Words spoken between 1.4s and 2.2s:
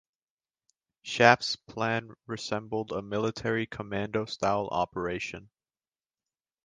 plan